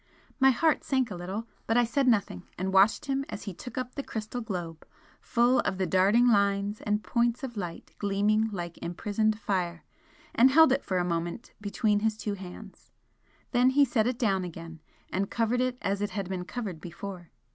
My 0.39 0.49
heart 0.49 0.83
sank 0.83 1.11
a 1.11 1.15
little, 1.15 1.45
but 1.67 1.77
I 1.77 1.83
said 1.83 2.07
nothing, 2.07 2.47
and 2.57 2.73
watched 2.73 3.05
him 3.05 3.23
as 3.29 3.43
he 3.43 3.53
took 3.53 3.77
up 3.77 3.93
the 3.93 4.01
crystal 4.01 4.41
globe, 4.41 4.83
full 5.21 5.59
of 5.59 5.77
the 5.77 5.85
darting 5.85 6.27
lines 6.27 6.81
and 6.81 7.03
points 7.03 7.43
of 7.43 7.55
light 7.55 7.91
gleaming 7.99 8.49
like 8.51 8.79
imprisoned 8.79 9.39
fire, 9.39 9.83
and 10.33 10.49
held 10.49 10.71
it 10.71 10.83
for 10.83 10.97
a 10.97 11.05
moment 11.05 11.53
between 11.61 11.99
his 11.99 12.17
two 12.17 12.33
hands. 12.33 12.89
Then 13.51 13.69
he 13.69 13.85
set 13.85 14.07
it 14.07 14.17
down 14.17 14.43
again, 14.43 14.81
and 15.11 15.29
covered 15.29 15.61
it 15.61 15.77
as 15.83 16.01
it 16.01 16.09
had 16.09 16.27
been 16.27 16.45
covered 16.45 16.81
before. 16.81 17.29